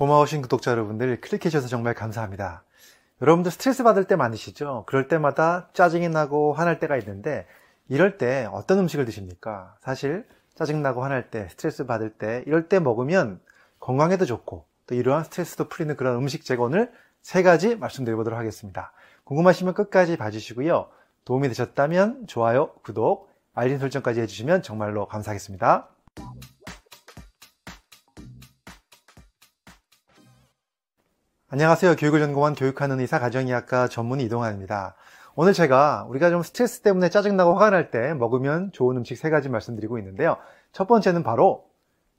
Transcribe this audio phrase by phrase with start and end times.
[0.00, 2.64] 고마우신 구독자 여러분들 클릭해주셔서 정말 감사합니다.
[3.20, 4.84] 여러분들 스트레스 받을 때 많으시죠?
[4.86, 7.46] 그럴 때마다 짜증이 나고 화날 때가 있는데
[7.86, 9.76] 이럴 때 어떤 음식을 드십니까?
[9.82, 13.40] 사실 짜증나고 화날 때, 스트레스 받을 때 이럴 때 먹으면
[13.78, 16.90] 건강에도 좋고 또 이러한 스트레스도 풀리는 그런 음식 제공을
[17.20, 18.92] 세 가지 말씀드려보도록 하겠습니다.
[19.24, 20.88] 궁금하시면 끝까지 봐주시고요.
[21.26, 25.90] 도움이 되셨다면 좋아요, 구독, 알림 설정까지 해주시면 정말로 감사하겠습니다.
[31.52, 31.96] 안녕하세요.
[31.96, 34.94] 교육을 전공한 교육하는 의사 가정의학과 전문 이동환입니다.
[35.34, 39.48] 오늘 제가 우리가 좀 스트레스 때문에 짜증나고 화가 날 때 먹으면 좋은 음식 세 가지
[39.48, 40.36] 말씀드리고 있는데요.
[40.70, 41.64] 첫 번째는 바로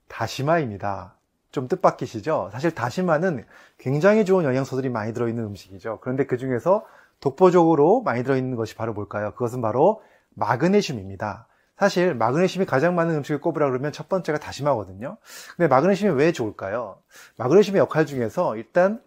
[0.09, 1.15] 다시마입니다.
[1.53, 2.49] 좀 뜻밖이시죠?
[2.51, 3.45] 사실 다시마는
[3.77, 5.99] 굉장히 좋은 영양소들이 많이 들어있는 음식이죠.
[6.01, 6.85] 그런데 그 중에서
[7.21, 9.31] 독보적으로 많이 들어있는 것이 바로 뭘까요?
[9.31, 10.01] 그것은 바로
[10.33, 11.47] 마그네슘입니다.
[11.77, 15.15] 사실 마그네슘이 가장 많은 음식을 꼽으라 그러면 첫 번째가 다시마거든요.
[15.55, 16.97] 근데 마그네슘이 왜 좋을까요?
[17.37, 19.01] 마그네슘의 역할 중에서 일단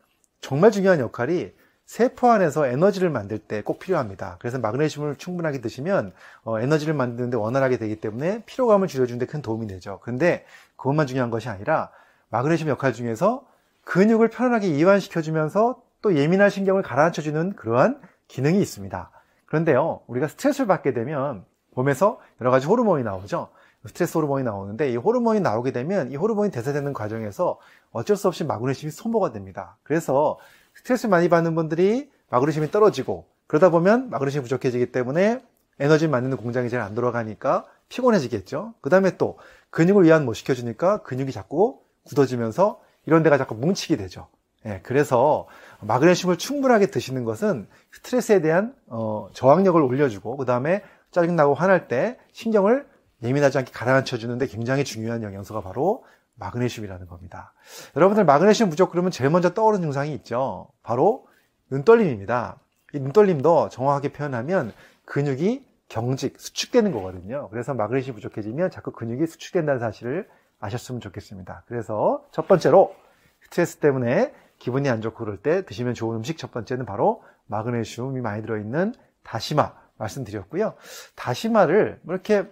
[0.44, 1.54] 정말 중요한 역할이
[1.86, 4.36] 세포 안에서 에너지를 만들 때 꼭 필요합니다.
[4.40, 10.00] 그래서 마그네슘을 충분하게 드시면 어, 에너지를 만드는데 원활하게 되기 때문에 피로감을 줄여주는데 큰 도움이 되죠.
[10.02, 10.44] 근데
[10.76, 11.88] 그것만 중요한 것이 아니라
[12.28, 13.46] 마그네슘 역할 중에서
[13.84, 19.10] 근육을 편안하게 이완시켜주면서 또 예민한 신경을 가라앉혀주는 그러한 기능이 있습니다.
[19.46, 23.48] 그런데요, 우리가 스트레스를 받게 되면 몸에서 여러 가지 호르몬이 나오죠.
[23.86, 27.58] 스트레스 호르몬이 나오는데 이 호르몬이 나오게 되면 이 호르몬이 대사되는 과정에서
[27.92, 29.76] 어쩔 수 없이 마그네슘이 소모가 됩니다.
[29.82, 30.38] 그래서
[30.74, 35.42] 스트레스 많이 받는 분들이 마그네슘이 떨어지고 그러다 보면 마그네슘이 부족해지기 때문에
[35.80, 38.74] 에너지 만드는 공장이 잘 안 돌아가니까 피곤해지겠죠.
[38.80, 39.38] 그 다음에 또
[39.70, 44.28] 근육을 이완 못 시켜주니까 근육이 자꾸 굳어지면서 이런 데가 자꾸 뭉치게 되죠.
[44.66, 45.46] 예, 그래서
[45.80, 52.86] 마그네슘을 충분하게 드시는 것은 스트레스에 대한 어, 저항력을 올려주고 그 다음에 짜증나고 화날 때 신경을
[53.24, 56.04] 예민하지 않게 가라앉혀 주는데 굉장히 중요한 영양소가 바로
[56.36, 57.52] 마그네슘이라는 겁니다.
[57.96, 60.68] 여러분들 마그네슘 부족 그러면 제일 먼저 떠오르는 증상이 있죠.
[60.82, 61.26] 바로
[61.70, 62.58] 눈떨림입니다.
[62.92, 64.72] 이 눈떨림도 정확하게 표현하면
[65.04, 67.48] 근육이 경직, 수축되는 거거든요.
[67.50, 70.28] 그래서 마그네슘 부족해지면 자꾸 근육이 수축된다는 사실을
[70.60, 71.64] 아셨으면 좋겠습니다.
[71.66, 72.94] 그래서 첫 번째로
[73.42, 78.42] 스트레스 때문에 기분이 안 좋고 그럴 때 드시면 좋은 음식 첫 번째는 바로 마그네슘이 많이
[78.42, 80.74] 들어있는 다시마 말씀드렸고요.
[81.14, 82.50] 다시마를 뭐 이렇게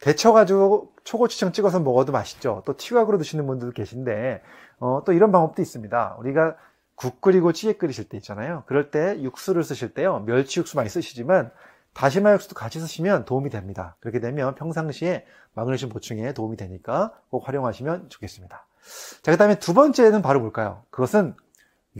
[0.00, 2.62] 데쳐가지고 초고추장 찍어서 먹어도 맛있죠.
[2.66, 4.42] 또 튀각으로 드시는 분들도 계신데
[4.80, 6.16] 어, 또 이런 방법도 있습니다.
[6.20, 6.56] 우리가
[6.94, 8.64] 국 끓이고 찌개 끓이실 때 있잖아요.
[8.66, 10.24] 그럴 때 육수를 쓰실 때요.
[10.26, 11.50] 멸치 육수 많이 쓰시지만
[11.94, 13.96] 다시마 육수도 같이 쓰시면 도움이 됩니다.
[14.00, 18.66] 그렇게 되면 평상시에 마그네슘 보충에 도움이 되니까 꼭 활용하시면 좋겠습니다.
[19.22, 20.82] 자, 그 다음에 두 번째는 바로 뭘까요?
[20.90, 21.34] 그것은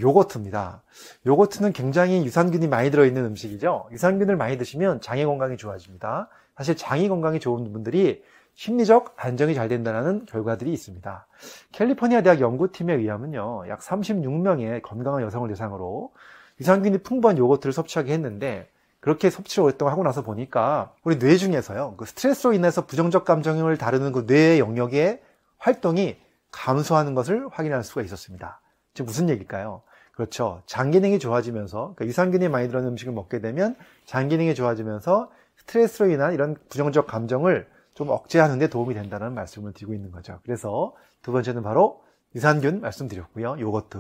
[0.01, 0.83] 요거트입니다.
[1.27, 3.89] 요거트는 굉장히 유산균이 많이 들어있는 음식이죠.
[3.93, 6.29] 유산균을 많이 드시면 장의 건강이 좋아집니다.
[6.57, 8.23] 사실 장의 건강이 좋은 분들이
[8.55, 11.27] 심리적 안정이 잘 된다는 결과들이 있습니다.
[11.73, 13.69] 캘리포니아 대학 연구팀에 의하면요.
[13.69, 16.13] 약 36명의 건강한 여성을 대상으로
[16.61, 18.69] 유산균이 풍부한 요거트를 섭취하게 했는데
[19.01, 21.95] 그렇게 섭취를 오랫동안 하고 나서 보니까 우리 뇌 중에서요.
[21.97, 25.23] 그 스트레스로 인해서 부정적 감정을 다루는 그 뇌의 영역의
[25.59, 26.17] 활동이
[26.51, 28.61] 감소하는 것을 확인할 수가 있었습니다.
[28.95, 29.83] 지금 무슨 얘기일까요?
[30.19, 30.63] 그렇죠.
[30.67, 36.35] 장 기능이 좋아지면서 그러니까 유산균이 많이 들어있는 음식을 먹게 되면 장 기능이 좋아지면서 스트레스로 인한
[36.35, 40.41] 이런 부정적 감정을 좀 억제하는 데 도움이 된다는 말씀을 드리고 있는 거죠.
[40.43, 40.93] 그래서
[41.23, 42.03] 두 번째는 바로
[42.35, 43.61] 유산균 말씀드렸고요.
[43.61, 43.99] 요거트.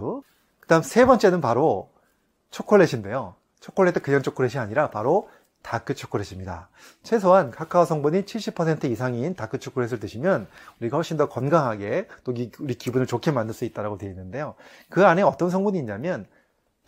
[0.58, 1.92] 그 다음 세 번째는 바로
[2.50, 3.36] 초콜릿인데요.
[3.60, 5.28] 초콜릿도 그냥 초콜릿이 아니라 바로
[5.62, 6.68] 다크 초콜릿입니다.
[7.02, 10.46] 최소한 카카오 성분이 70% 이상인 다크 초콜릿을 드시면
[10.80, 14.54] 우리가 훨씬 더 건강하게 또 우리 기분을 좋게 만들 수 있다고 되어 있는데요.
[14.88, 16.26] 그 안에 어떤 성분이 있냐면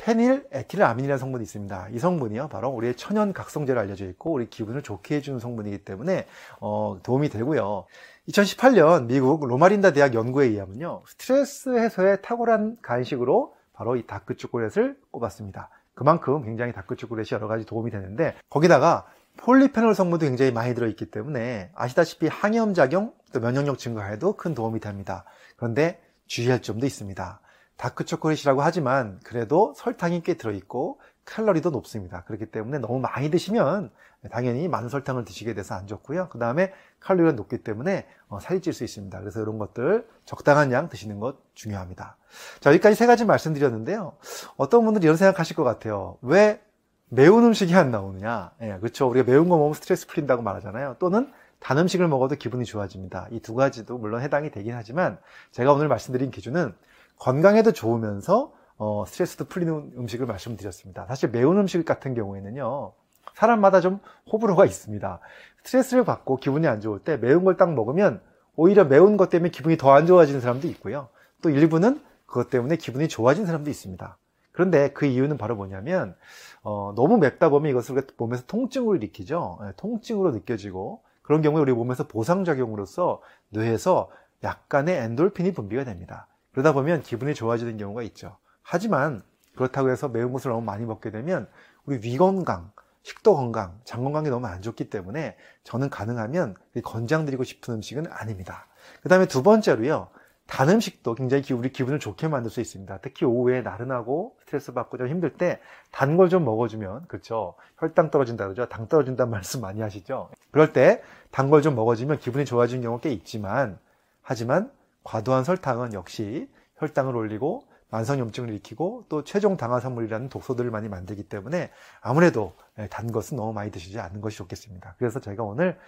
[0.00, 1.88] 페닐 에틸아민이라는 성분이 있습니다.
[1.90, 6.26] 이 성분이요, 바로 우리의 천연 각성제로 알려져 있고 우리 기분을 좋게 해주는 성분이기 때문에
[6.60, 7.84] 어, 도움이 되고요.
[8.28, 15.68] 2018년 미국 로마린다 대학 연구에 의하면요, 스트레스 해소에 탁월한 간식으로 바로 이 다크 초콜릿을 꼽았습니다.
[16.00, 19.04] 그만큼 굉장히 다크 초콜릿이 여러 가지 도움이 되는데 거기다가
[19.36, 25.26] 폴리페놀 성분도 굉장히 많이 들어있기 때문에 아시다시피 항염 작용 또 면역력 증가에도 큰 도움이 됩니다.
[25.58, 27.42] 그런데 주의할 점도 있습니다.
[27.76, 32.24] 다크 초콜릿이라고 하지만 그래도 설탕이 꽤 들어있고 칼로리도 높습니다.
[32.24, 33.90] 그렇기 때문에 너무 많이 드시면
[34.30, 36.28] 당연히 많은 설탕을 드시게 돼서 안 좋고요.
[36.28, 39.18] 그 다음에 칼로리가 높기 때문에 어, 살이 찔 수 있습니다.
[39.20, 42.16] 그래서 이런 것들 적당한 양 드시는 것 중요합니다.
[42.58, 44.14] 자, 여기까지 세 가지 말씀드렸는데요.
[44.56, 46.18] 어떤 분들이 이런 생각하실 것 같아요.
[46.20, 46.60] 왜
[47.08, 48.52] 매운 음식이 안 나오느냐?
[48.62, 49.08] 예, 그렇죠.
[49.08, 50.96] 우리가 매운 거 먹으면 스트레스 풀린다고 말하잖아요.
[50.98, 53.28] 또는 단 음식을 먹어도 기분이 좋아집니다.
[53.30, 55.18] 이 두 가지도 물론 해당이 되긴 하지만
[55.52, 56.74] 제가 오늘 말씀드린 기준은
[57.18, 61.04] 건강에도 좋으면서 어, 스트레스도 풀리는 음식을 말씀드렸습니다.
[61.04, 62.92] 사실 매운 음식 같은 경우에는요,
[63.34, 64.00] 사람마다 좀
[64.32, 65.20] 호불호가 있습니다.
[65.64, 68.22] 스트레스를 받고 기분이 안 좋을 때 매운 걸 딱 먹으면
[68.56, 71.08] 오히려 매운 것 때문에 기분이 더 안 좋아지는 사람도 있고요.
[71.42, 74.16] 또 일부는 그것 때문에 기분이 좋아진 사람도 있습니다.
[74.52, 76.16] 그런데 그 이유는 바로 뭐냐면
[76.62, 79.58] 어, 너무 맵다 보면 이것을 몸에서 통증을 일으키죠.
[79.66, 84.08] 예, 통증으로 느껴지고 그런 경우에 우리 몸에서 보상작용으로서 뇌에서
[84.42, 86.28] 약간의 엔돌핀이 분비가 됩니다.
[86.52, 88.38] 그러다 보면 기분이 좋아지는 경우가 있죠.
[88.62, 89.22] 하지만
[89.56, 91.48] 그렇다고 해서 매운 것을 너무 많이 먹게 되면
[91.84, 92.70] 우리 위 건강,
[93.02, 96.54] 식도 건강, 장 건강이 너무 안 좋기 때문에 저는 가능하면
[96.84, 98.66] 권장드리고 싶은 음식은 아닙니다.
[99.02, 100.08] 그 다음에 두 번째로요.
[100.46, 102.98] 단 음식도 굉장히 우리 기분을 좋게 만들 수 있습니다.
[103.02, 105.60] 특히 오후에 나른하고 스트레스 받고 좀 힘들 때
[105.92, 107.54] 단 걸 좀 먹어주면 그렇죠.
[107.78, 108.68] 혈당 떨어진다 그러죠.
[108.68, 110.28] 당 떨어진다는 말씀 많이 하시죠.
[110.50, 113.78] 그럴 때 단 걸 좀 먹어주면 기분이 좋아지는 경우가 꽤 있지만
[114.22, 114.72] 하지만
[115.04, 116.48] 과도한 설탕은 역시
[116.78, 121.70] 혈당을 올리고 만성염증을 일으키고 또 최종 당화산물이라는 독소들을 많이 만들기 때문에
[122.00, 124.94] 아무래도 예, 단 것은 너무 많이 드시지 않는 것이 좋겠습니다.
[124.98, 125.78] 그래서 제가 오늘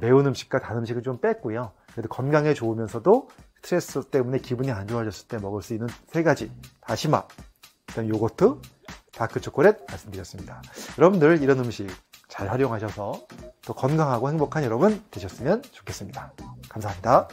[0.00, 1.72] 매운 음식과 단 음식을 좀 뺐고요.
[1.92, 6.50] 그래도 건강에 좋으면서도 스트레스 때문에 기분이 안 좋아졌을 때 먹을 수 있는 세 가지
[6.80, 7.26] 다시마,
[7.86, 8.60] 그다음 요거트,
[9.12, 10.62] 다크 초콜릿 말씀드렸습니다.
[10.98, 11.86] 여러분들 이런 음식
[12.28, 13.26] 잘 활용하셔서
[13.66, 16.32] 또 건강하고 행복한 여러분 되셨으면 좋겠습니다.
[16.68, 17.28] 감사합니다.